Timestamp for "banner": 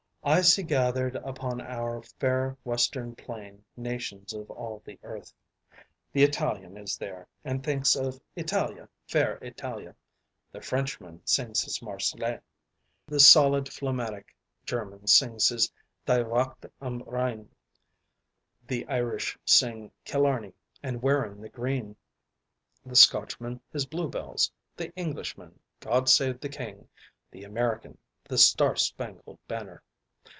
29.47-29.81